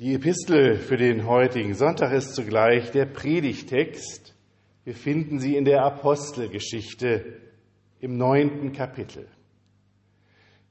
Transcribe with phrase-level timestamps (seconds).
[0.00, 4.34] Die Epistel für den heutigen Sonntag ist zugleich der Predigtext.
[4.82, 7.36] Wir finden sie in der Apostelgeschichte
[8.00, 9.28] im neunten Kapitel.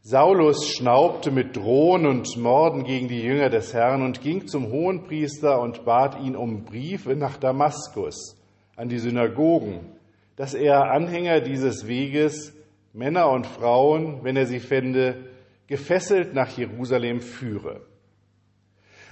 [0.02, 5.62] Saulus schnaubte mit Drohen und Morden gegen die Jünger des Herrn und ging zum Hohenpriester
[5.62, 8.36] und bat ihn um Briefe nach Damaskus
[8.76, 9.92] an die Synagogen,
[10.38, 12.56] dass er Anhänger dieses Weges,
[12.94, 15.30] Männer und Frauen, wenn er sie fände,
[15.68, 17.82] gefesselt nach Jerusalem führe.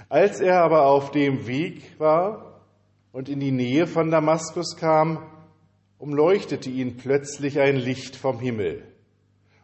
[0.08, 2.62] Als er aber auf dem Weg war
[3.12, 5.22] und in die Nähe von Damaskus kam,
[5.98, 8.84] umleuchtete ihn plötzlich ein Licht vom Himmel.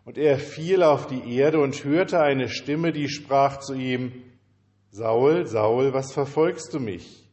[0.04, 4.12] Und er fiel auf die Erde und hörte eine Stimme, die sprach zu ihm,
[4.90, 7.28] Saul, Saul, was verfolgst du mich?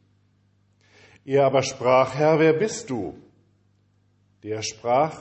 [1.26, 3.18] Er aber sprach, Herr, wer bist du?
[4.44, 5.18] Der sprach,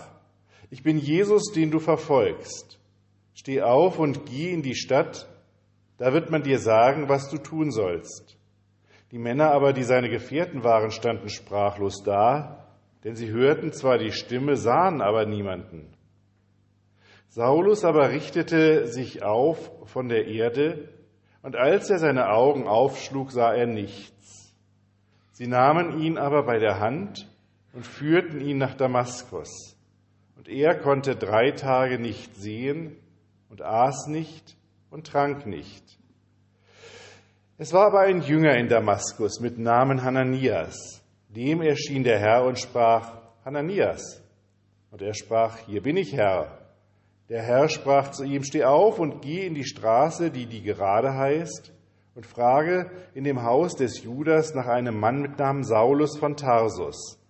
[0.71, 2.79] ich bin Jesus, den du verfolgst.
[3.35, 5.29] Steh auf und geh in die Stadt,
[6.01, 8.39] da wird man dir sagen, was du tun sollst.
[9.11, 12.67] Die Männer aber, die seine Gefährten waren, standen sprachlos da,
[13.05, 15.93] denn sie hörten zwar die Stimme, sahen aber niemanden.
[17.29, 20.89] Saulus aber richtete sich auf von der Erde,
[21.43, 24.55] und als er seine Augen aufschlug, sah er nichts.
[25.33, 27.29] Sie nahmen ihn aber bei der Hand
[27.75, 29.77] und führten ihn nach Damaskus.
[30.39, 32.97] Und er konnte drei Tage nicht sehen
[33.51, 34.57] und aß nicht
[34.91, 36.00] und trank nicht.
[37.63, 41.05] Es war aber ein Jünger in Damaskus mit Namen Hananias.
[41.29, 44.23] Dem erschien der Herr und sprach, Hananias.
[44.91, 46.59] Und er sprach, hier bin ich, Herr.
[47.29, 51.13] Der Herr sprach zu ihm, steh auf und geh in die Straße, die die gerade
[51.13, 51.71] heißt,
[52.15, 57.21] und frage in dem Haus des Judas nach einem Mann mit Namen Saulus von Tarsus.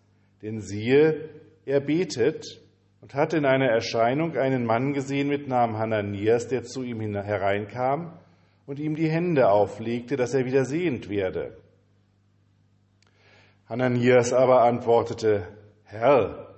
[0.42, 1.28] Denn siehe,
[1.66, 2.62] er betet
[3.00, 8.12] und hatte in einer Erscheinung einen Mann gesehen mit Namen Hananias, der zu ihm hereinkam
[8.70, 11.56] und ihm die Hände auflegte, dass er wieder sehend werde.
[13.68, 15.48] Hananias aber antwortete,
[15.82, 16.54] Herr,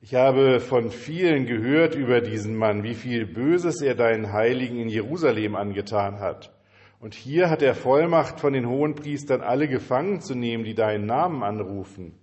[0.00, 4.88] ich habe von vielen gehört über diesen Mann, wie viel Böses er deinen Heiligen in
[4.88, 6.52] Jerusalem angetan hat.
[6.98, 11.44] Und hier hat er Vollmacht von den Hohenpriestern, alle gefangen zu nehmen, die deinen Namen
[11.44, 12.18] anrufen.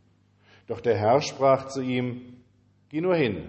[0.67, 2.43] Doch der Herr sprach zu ihm,
[2.89, 3.45] Geh nur hin,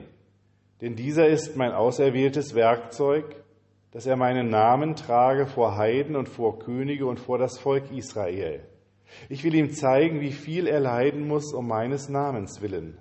[0.81, 3.43] denn dieser ist mein auserwähltes Werkzeug,
[3.93, 8.61] dass er meinen Namen trage vor Heiden und vor Könige und vor das Volk Israel.
[9.29, 12.99] Ich will ihm zeigen, wie viel er leiden muss um meines Namens willen.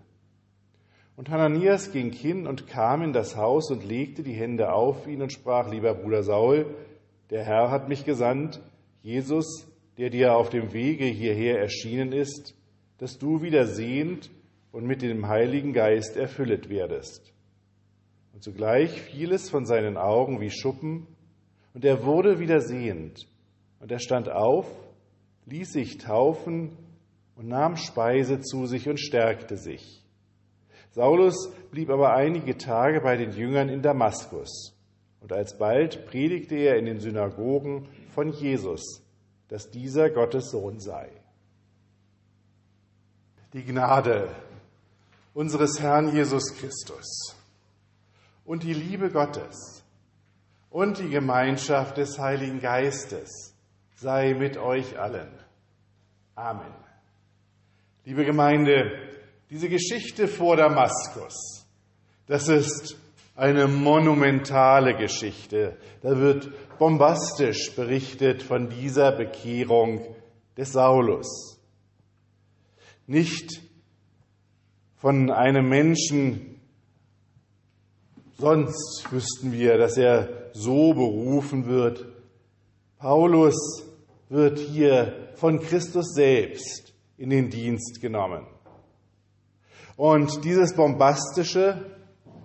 [1.15, 5.21] Und Hananias ging hin und kam in das Haus und legte die Hände auf ihn
[5.21, 6.65] und sprach, lieber Bruder Saul,
[7.29, 8.61] der Herr hat mich gesandt,
[9.01, 12.55] Jesus, der dir auf dem Wege hierher erschienen ist,
[12.97, 14.29] dass du wieder sehend
[14.71, 17.33] und mit dem Heiligen Geist erfüllet werdest.
[18.41, 21.05] Und zugleich fiel es von seinen Augen wie Schuppen,
[21.75, 23.27] und er wurde wieder sehend.
[23.79, 24.65] Und er stand auf,
[25.45, 26.75] ließ sich taufen
[27.35, 30.03] und nahm Speise zu sich und stärkte sich.
[30.89, 34.75] Saulus blieb aber einige Tage bei den Jüngern in Damaskus.
[35.19, 39.03] Und alsbald predigte er in den Synagogen von Jesus,
[39.49, 41.11] dass dieser Gottes Sohn sei.
[43.53, 44.29] Die Gnade
[45.35, 47.37] unseres Herrn Jesus Christus
[48.51, 49.81] und die Liebe Gottes
[50.69, 53.55] und die Gemeinschaft des Heiligen Geistes
[53.95, 55.29] sei mit euch allen.
[56.35, 56.73] Amen.
[58.03, 58.91] Liebe Gemeinde,
[59.49, 61.65] diese Geschichte vor Damaskus,
[62.27, 62.97] das ist
[63.37, 65.77] eine monumentale Geschichte.
[66.01, 70.13] Da wird bombastisch berichtet von dieser Bekehrung
[70.57, 71.57] des Saulus.
[73.07, 73.61] Nicht
[74.97, 76.50] von einem Menschen,
[78.41, 82.07] sonst wüssten wir, dass er so berufen wird.
[82.97, 83.85] Paulus
[84.29, 88.47] wird hier von Christus selbst in den Dienst genommen.
[89.95, 91.85] Und dieses Bombastische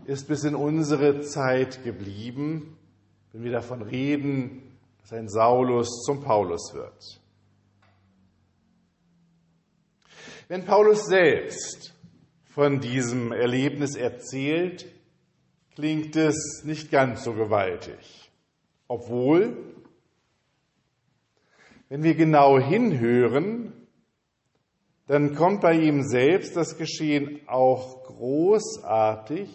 [0.05, 2.77] ist bis in unsere Zeit geblieben,
[3.33, 7.23] wenn wir davon reden, dass ein Saulus zum Paulus wird.
[10.49, 11.95] Wenn Paulus selbst
[12.45, 14.87] von diesem Erlebnis erzählt,
[15.77, 18.33] klingt es nicht ganz so gewaltig.
[18.89, 19.75] Obwohl,
[21.91, 23.75] wenn wir genau hinhören,
[25.07, 29.51] dann kommt bei ihm selbst das Geschehen auch großartig,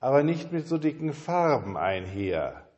[0.00, 2.68] aber nicht mit so dicken Farben einher.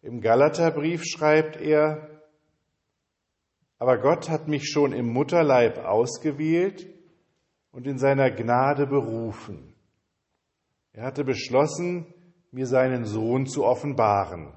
[0.00, 2.08] Im Galaterbrief schreibt er,
[3.78, 6.86] aber Gott hat mich schon im Mutterleib ausgewählt
[7.72, 9.74] und in seiner Gnade berufen.
[10.92, 12.12] Er hatte beschlossen,
[12.50, 14.52] mir seinen Sohn zu offenbaren.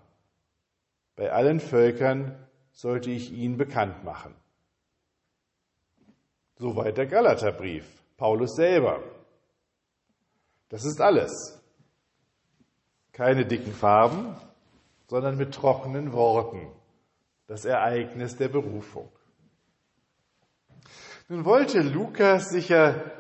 [1.16, 2.36] Bei allen Völkern
[2.72, 4.36] sollte ich ihn bekannt machen.
[6.56, 7.86] Soweit der Galaterbrief,
[8.18, 9.04] Paulus selber.
[10.70, 11.62] Das ist alles.
[13.12, 14.36] Keine dicken Farben,
[15.08, 16.72] sondern mit trockenen Worten.
[17.46, 19.12] Das Ereignis der Berufung.
[21.30, 23.12] Nun wollte Lukas sicher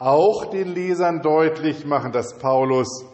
[0.00, 3.04] auch den Lesern deutlich machen, dass Paulus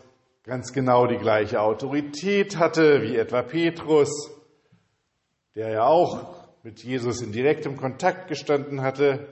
[0.44, 4.30] ganz genau die gleiche Autorität hatte wie etwa Petrus,
[5.56, 9.26] der ja auch mit Jesus in direktem Kontakt gestanden hatte.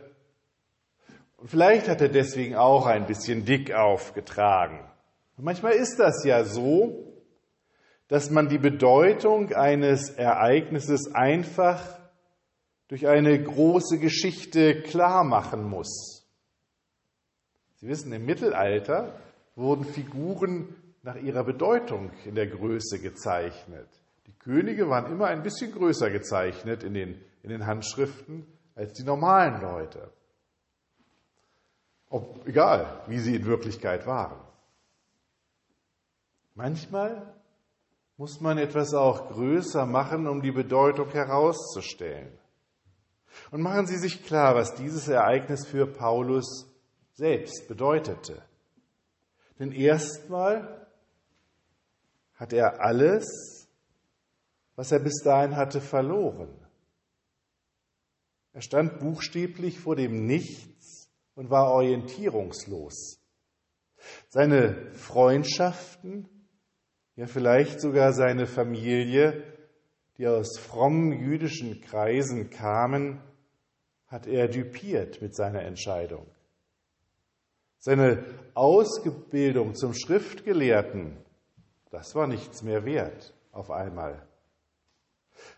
[1.36, 4.80] Und vielleicht hat er deswegen auch ein bisschen dick aufgetragen.
[5.36, 7.12] Und manchmal ist das ja so,
[8.08, 12.00] dass man die Bedeutung eines Ereignisses einfach
[12.88, 16.23] durch eine große Geschichte klar machen muss.
[17.84, 19.12] Sie wissen, im Mittelalter
[19.56, 23.86] wurden Figuren nach ihrer Bedeutung in der Größe gezeichnet.
[24.26, 29.02] Die Könige waren immer ein bisschen größer gezeichnet in den, in den Handschriften als die
[29.02, 30.10] normalen Leute.
[32.08, 34.40] Ob, egal, wie sie in Wirklichkeit waren.
[36.54, 37.34] Manchmal
[38.16, 42.32] muss man etwas auch größer machen, um die Bedeutung herauszustellen.
[43.50, 46.70] Und machen Sie sich klar, was dieses Ereignis für Paulus
[47.14, 48.42] selbst bedeutete.
[49.58, 50.86] Denn erstmal
[52.34, 53.68] hat er alles,
[54.74, 56.52] was er bis dahin hatte, verloren.
[58.52, 63.20] Er stand buchstäblich vor dem Nichts und war orientierungslos.
[64.28, 66.28] Seine Freundschaften,
[67.16, 69.42] ja vielleicht sogar seine Familie,
[70.18, 73.20] die aus frommen jüdischen Kreisen kamen,
[74.06, 76.26] hat er düpiert mit seiner Entscheidung.
[77.84, 81.18] Seine Ausbildung zum Schriftgelehrten,
[81.90, 84.26] das war nichts mehr wert auf einmal.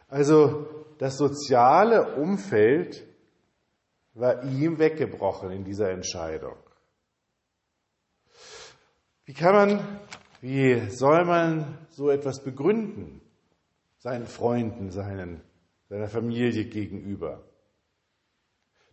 [0.08, 0.66] Also
[0.98, 3.06] das soziale Umfeld
[4.14, 6.56] war ihm weggebrochen in dieser Entscheidung.
[9.24, 10.00] Wie kann man,
[10.40, 13.20] wie soll man so etwas begründen?
[14.06, 15.42] seinen Freunden, seinen,
[15.88, 17.42] seiner Familie gegenüber.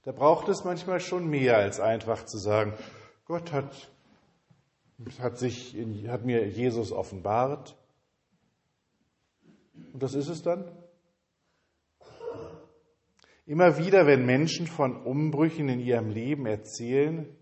[0.02, 2.74] Da braucht es manchmal schon mehr als einfach zu sagen,
[3.26, 3.92] Gott hat,
[5.20, 5.76] hat, sich
[6.08, 7.78] hat mir Jesus offenbart.
[9.94, 10.72] Und das ist es dann?
[13.46, 17.36] Immer wieder, wenn Menschen von Umbrüchen in ihrem Leben erzählen,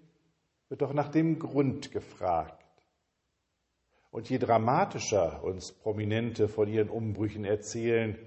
[0.70, 2.66] wird doch nach dem Grund gefragt.
[4.10, 8.18] Und je dramatischer uns Prominente von ihren Umbrüchen erzählen,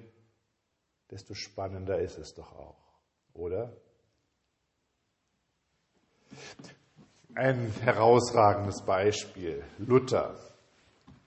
[1.10, 3.00] desto spannender ist es doch auch,
[3.34, 3.76] oder?
[7.36, 10.36] Ein herausragendes Beispiel, Luther.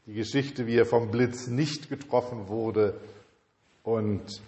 [0.05, 2.97] Die Geschichte, wie er vom Blitz nicht getroffen wurde
[3.83, 4.41] und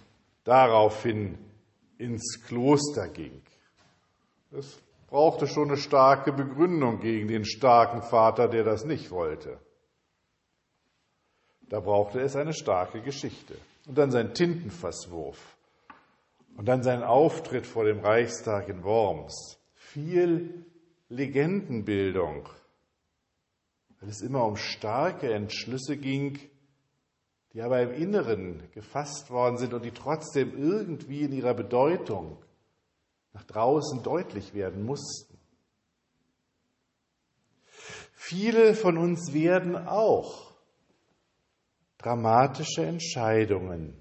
[0.44, 1.36] daraufhin
[1.98, 3.42] ins Kloster ging.
[4.52, 9.58] Es brauchte schon eine starke Begründung gegen den starken Vater, der das nicht wollte.
[11.68, 13.54] Da brauchte es eine starke Geschichte.
[13.86, 15.56] Und dann sein Tintenfasswurf.
[16.56, 19.58] Und dann sein Auftritt vor dem Reichstag in Worms.
[19.74, 20.64] Viel
[21.10, 22.48] Legendenbildung,
[23.98, 26.38] weil es immer um starke Entschlüsse ging,
[27.52, 32.38] die aber im Inneren gefasst worden sind und die trotzdem irgendwie in ihrer Bedeutung
[33.32, 35.36] nach draußen deutlich werden mussten.
[38.12, 40.54] Viele von uns werden auch
[41.98, 44.00] dramatische Entscheidungen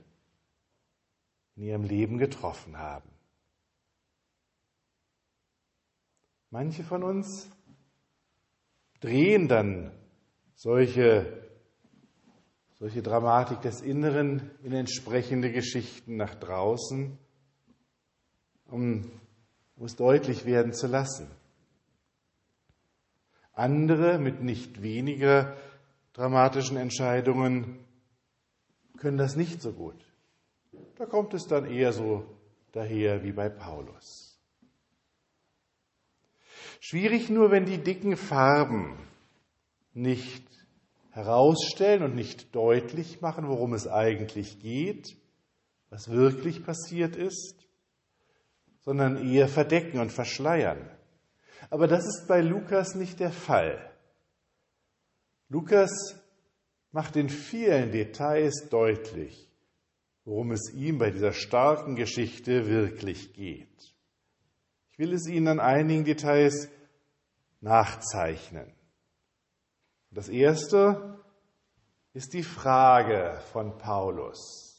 [1.56, 3.09] in ihrem Leben getroffen haben.
[6.51, 7.48] Manche von uns
[9.01, 9.91] drehen dann
[10.56, 11.48] solche,
[12.79, 17.18] solche Dramatik des Inneren in entsprechende Geschichten nach draußen,
[18.65, 19.12] um,
[19.75, 21.27] um es deutlich werden zu lassen.
[23.53, 25.56] Andere mit nicht weniger
[26.13, 27.77] dramatischen Entscheidungen
[28.98, 30.03] können das nicht so gut.
[30.96, 32.25] Da kommt es dann eher so
[32.72, 34.28] daher wie bei Paulus.
[36.79, 38.98] Schwierig nur, wenn die dicken Farben
[39.93, 40.48] nicht
[41.12, 45.17] herausstellen und nicht deutlich machen, worum es eigentlich geht,
[45.89, 47.67] was wirklich passiert ist,
[48.79, 50.89] sondern eher verdecken und verschleiern.
[51.69, 53.91] Aber das ist bei Lukas nicht der Fall.
[55.50, 56.15] Lukas
[56.91, 59.51] macht in vielen Details deutlich,
[60.24, 63.95] worum es ihm bei dieser starken Geschichte wirklich geht.
[65.00, 66.68] Will es Ihnen an einigen Details
[67.62, 68.74] nachzeichnen.
[70.12, 71.24] Das erste
[72.13, 74.70] ist die Frage von Paulus.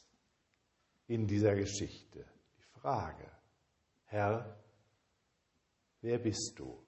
[1.07, 2.25] in dieser Geschichte.
[2.57, 3.29] Die Frage,
[4.05, 4.57] Herr,
[5.99, 6.81] wer bist du?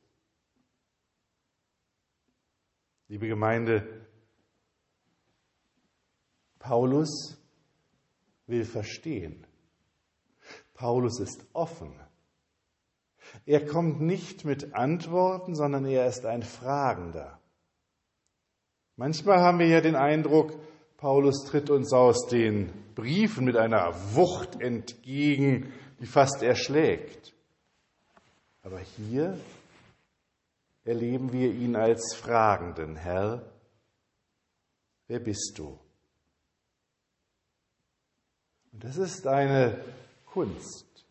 [3.09, 4.07] Liebe Gemeinde,
[6.57, 7.37] Paulus
[8.47, 9.45] will verstehen.
[10.73, 11.99] Paulus ist offen.
[13.45, 17.39] Er kommt nicht mit Antworten, sondern er ist ein Fragender.
[18.95, 20.53] Manchmal haben wir ja den Eindruck,
[20.97, 27.33] Paulus tritt uns aus den Briefen mit einer Wucht entgegen, die fast erschlägt.
[28.61, 29.37] Aber hier
[30.85, 33.41] erleben wir ihn als Fragenden, Herr,
[35.07, 35.79] wer bist du?
[38.71, 39.83] Und das ist eine
[40.25, 41.05] Kunst.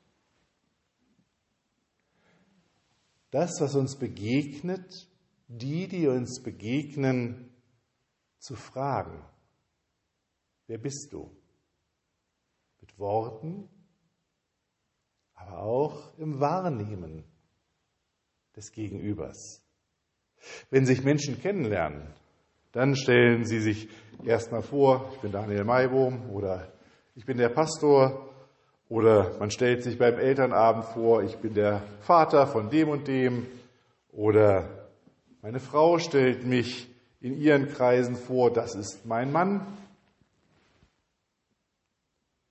[3.32, 5.08] Das, was uns begegnet,
[5.48, 7.50] die, die uns begegnen,
[8.38, 9.24] zu fragen.
[10.66, 11.34] Wer bist du?
[12.82, 13.70] Mit Worten,
[15.34, 17.24] aber auch im Wahrnehmen
[18.54, 19.62] des Gegenübers.
[20.68, 22.12] Wenn sich Menschen kennenlernen,
[22.72, 23.88] dann stellen sie sich
[24.24, 26.70] erstmal vor, ich bin Daniel Maibohm oder
[27.14, 28.31] ich bin der Pastor
[28.92, 33.46] oder man stellt sich beim Elternabend vor, ich bin der Vater von dem und dem
[34.10, 34.68] oder
[35.40, 36.90] meine Frau stellt mich
[37.22, 39.60] in ihren Kreisen vor, das ist mein Mann.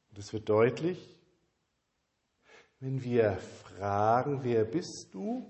[0.09, 1.15] Und es wird deutlich,
[2.79, 5.45] wenn wir fragen, wer bist du,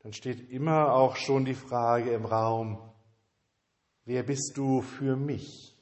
[0.00, 2.80] dann steht immer auch schon die Frage im Raum,
[4.04, 5.76] wer bist du für mich?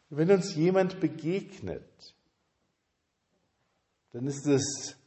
[0.17, 2.15] wenn uns jemand begegnet,
[4.11, 4.97] dann ist es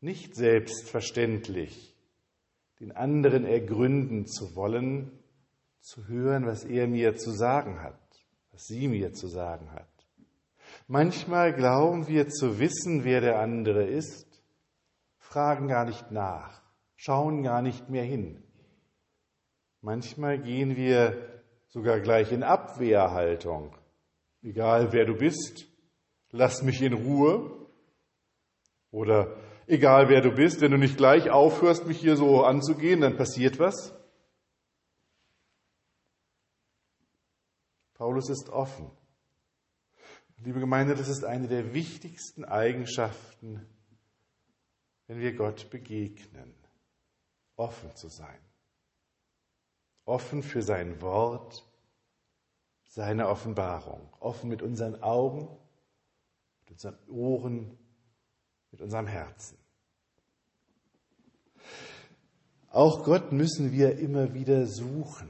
[0.00, 1.94] nicht selbstverständlich,
[2.80, 5.12] den anderen ergründen zu wollen,
[5.80, 8.00] zu hören, was er mir zu sagen hat,
[8.52, 9.88] was sie mir zu sagen hat.
[10.86, 14.42] Manchmal glauben wir zu wissen, wer der andere ist,
[15.18, 16.62] fragen gar nicht nach,
[16.96, 18.42] schauen gar nicht mehr hin.
[19.82, 23.76] Manchmal gehen wir sogar gleich in Abwehrhaltung.
[24.44, 25.66] Egal wer du bist,
[26.30, 27.66] lass mich in Ruhe.
[28.90, 29.36] Oder
[29.66, 33.58] egal wer du bist, wenn du nicht gleich aufhörst, mich hier so anzugehen, dann passiert
[33.58, 33.94] was.
[37.94, 38.90] Paulus ist offen.
[40.36, 43.66] Liebe Gemeinde, das ist eine der wichtigsten Eigenschaften,
[45.06, 46.54] wenn wir Gott begegnen.
[47.56, 48.38] Offen zu sein.
[50.04, 51.64] Offen für sein Wort,
[52.94, 54.08] seine Offenbarung.
[54.20, 55.48] Offen mit unseren Augen,
[56.60, 57.76] mit unseren Ohren,
[58.70, 59.58] mit unserem Herzen.
[62.70, 65.28] Auch Gott müssen wir immer wieder suchen,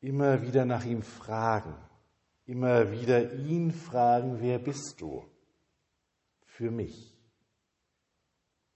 [0.00, 1.74] immer wieder nach ihm fragen,
[2.46, 5.24] immer wieder ihn fragen, wer bist du
[6.44, 7.18] für mich?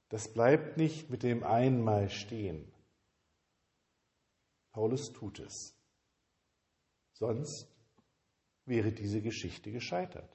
[0.09, 2.73] Das bleibt nicht mit dem einmal stehen.
[4.73, 5.77] Paulus tut es.
[7.13, 7.74] Sonst
[8.67, 10.29] wäre diese Geschichte gescheitert.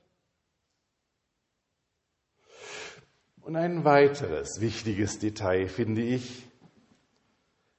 [3.41, 6.47] Und ein weiteres wichtiges Detail finde ich,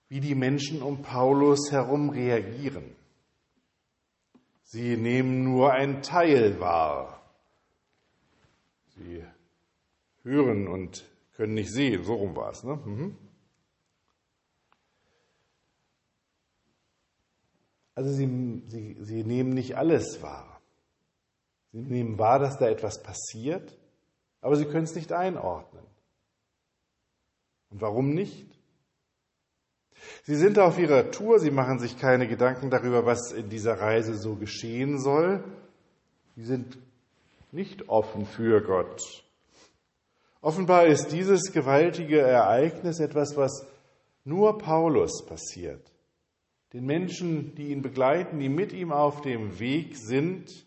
[0.09, 2.97] wie die Menschen um Paulus herum reagieren.
[4.64, 7.23] Sie nehmen nur ein Teil wahr.
[8.97, 9.25] Sie
[10.23, 12.64] hören und können nicht sehen, so rum war es.
[12.64, 12.76] Ne?
[12.85, 13.16] Mhm.
[18.00, 20.62] Also sie, sie, sie nehmen nicht alles wahr.
[21.71, 23.76] Sie nehmen wahr, dass da etwas passiert,
[24.40, 25.85] aber sie können es nicht einordnen.
[27.69, 28.47] Und warum nicht?
[30.23, 34.14] Sie sind auf ihrer Tour, sie machen sich keine Gedanken darüber, was in dieser Reise
[34.16, 35.45] so geschehen soll.
[36.37, 36.78] Sie sind
[37.52, 39.02] nicht offen für Gott.
[40.40, 43.66] Offenbar ist dieses gewaltige Ereignis etwas, was
[44.25, 45.89] nur Paulus passiert.
[46.73, 50.65] Den Menschen, die ihn begleiten, die mit ihm auf dem Weg sind,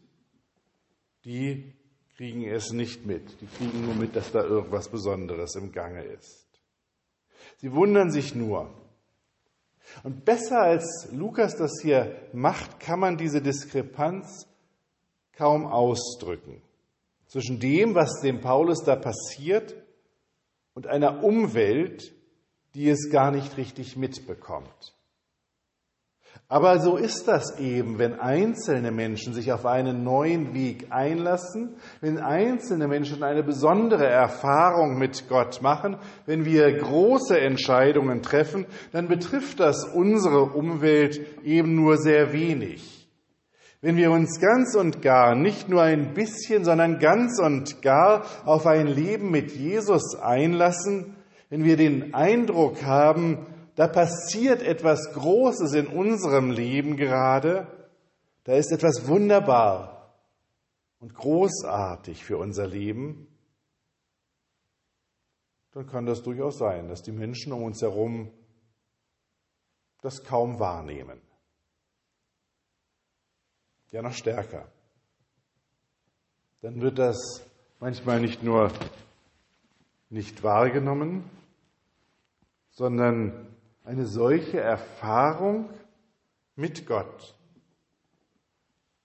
[1.24, 1.74] die
[2.18, 3.40] kriegen es nicht mit.
[3.42, 6.48] Die kriegen nur mit, dass da irgendwas Besonderes im Gange ist.
[7.58, 8.70] Sie wundern sich nur.
[10.04, 14.48] Und besser als Lukas das hier macht, kann man diese Diskrepanz
[15.34, 16.62] kaum ausdrücken.
[17.28, 19.76] Zwischen dem, was dem Paulus da passiert,
[20.74, 22.14] und einer Umwelt,
[22.74, 24.96] die es gar nicht richtig mitbekommt.
[26.50, 32.20] Aber so ist das eben, wenn einzelne Menschen sich auf einen neuen Weg einlassen, wenn
[32.20, 39.60] einzelne Menschen eine besondere Erfahrung mit Gott machen, wenn wir große Entscheidungen treffen, dann betrifft
[39.60, 43.04] das unsere Umwelt eben nur sehr wenig.
[43.84, 48.66] wenn wir uns ganz und gar, nicht nur ein bisschen, sondern ganz und gar auf
[48.66, 51.18] ein Leben mit Jesus einlassen,
[51.50, 57.68] wenn wir den Eindruck haben, da passiert etwas Großes in unserem Leben gerade,
[58.44, 60.14] da ist etwas wunderbar
[61.00, 63.28] und großartig für unser Leben,
[65.72, 68.32] dann kann das durchaus sein, dass die Menschen um uns herum
[70.02, 71.20] das kaum wahrnehmen.
[73.92, 74.72] Ja noch stärker.
[76.62, 77.18] Dann wird das
[77.80, 78.72] manchmal nicht nur
[80.10, 81.30] nicht wahrgenommen,
[82.70, 83.53] sondern
[83.84, 85.70] eine solche Erfahrung
[86.56, 87.36] mit Gott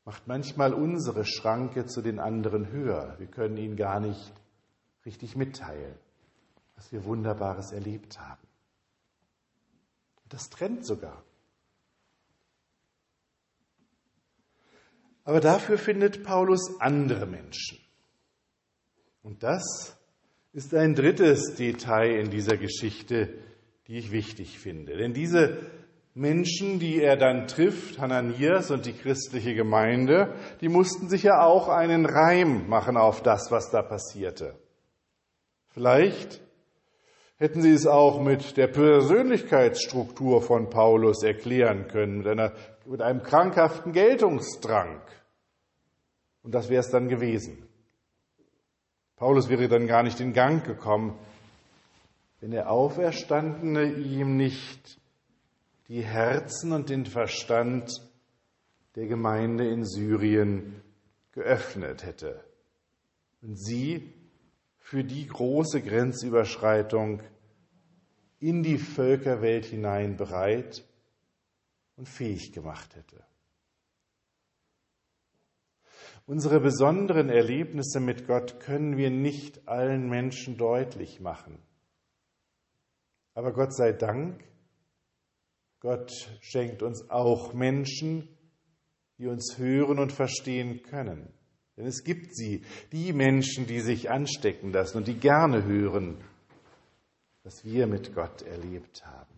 [0.04, 3.16] macht manchmal unsere Schranke zu den anderen höher.
[3.18, 4.32] Wir können ihnen gar nicht
[5.04, 5.98] richtig mitteilen,
[6.76, 8.46] was wir Wunderbares erlebt haben.
[10.28, 11.22] Das trennt sogar.
[15.24, 17.78] Aber dafür findet Paulus andere Menschen.
[19.22, 19.98] Und das
[20.54, 23.38] ist ein drittes Detail in dieser Geschichte,
[23.88, 24.96] die ich wichtig finde.
[24.96, 25.58] Denn diese
[26.14, 31.68] Menschen, die er dann trifft, Hananias und die christliche Gemeinde, die mussten sich ja auch
[31.68, 34.58] einen Reim machen auf das, was da passierte.
[35.68, 36.42] Vielleicht
[37.36, 42.52] hätten sie es auch mit der Persönlichkeitsstruktur von Paulus erklären können, mit, einer,
[42.84, 45.00] mit einem krankhaften Geltungsdrang.
[46.42, 47.68] Und das wäre es dann gewesen.
[49.16, 51.18] Paulus wäre dann gar nicht in Gang gekommen,
[52.40, 55.00] wenn der Auferstandene ihm nicht
[55.88, 57.90] die Herzen und den Verstand
[58.94, 60.82] der Gemeinde in Syrien
[61.32, 62.44] geöffnet hätte
[63.42, 64.12] und sie
[64.78, 67.22] für die große Grenzüberschreitung
[68.40, 70.84] in die Völkerwelt hinein bereit
[71.96, 73.24] und fähig gemacht hätte.
[76.26, 81.58] Unsere besonderen Erlebnisse mit Gott können wir nicht allen Menschen deutlich machen.
[83.38, 84.42] Aber Gott sei Dank,
[85.78, 88.28] Gott schenkt uns auch Menschen,
[89.16, 91.32] die uns hören und verstehen können.
[91.76, 96.20] Denn es gibt sie, die Menschen, die sich anstecken lassen und die gerne hören,
[97.44, 99.36] was wir mit Gott erlebt haben.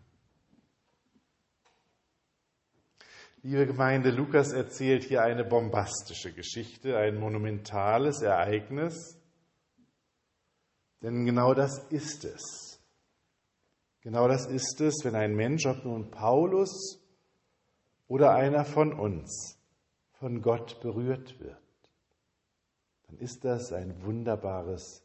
[3.43, 9.21] Liebe Gemeinde, Lukas erzählt hier eine bombastische Geschichte, ein monumentales Ereignis.
[11.03, 12.70] Denn genau das ist es.
[14.03, 17.01] Genau das ist es, wenn ein Mensch, ob nun Paulus
[18.09, 19.59] oder einer von uns,
[20.13, 21.57] von Gott berührt wird.
[23.07, 25.03] Dann ist das ein wunderbares,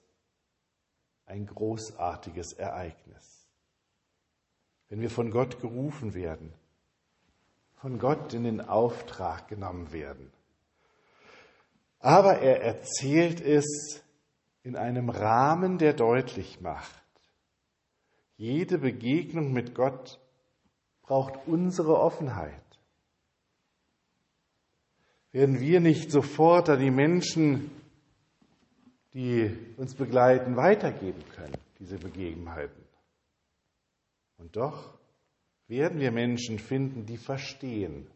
[1.26, 3.48] ein großartiges Ereignis.
[4.90, 6.54] Wenn wir von Gott gerufen werden,
[7.76, 10.32] von Gott in den Auftrag genommen werden.
[12.00, 14.04] Aber er erzählt es
[14.64, 17.05] in einem Rahmen, der deutlich macht,
[18.38, 20.20] jede Begegnung mit Gott
[21.02, 22.62] braucht unsere Offenheit.
[25.32, 27.70] Werden wir nicht sofort an die Menschen,
[29.14, 32.84] die uns begleiten, weitergeben können, diese Begebenheiten?
[34.38, 34.98] Und doch
[35.68, 38.08] werden wir Menschen finden, die verstehen,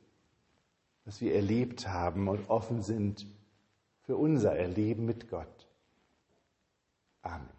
[1.05, 3.25] was wir erlebt haben und offen sind
[4.03, 5.67] für unser Erleben mit Gott.
[7.21, 7.58] Amen.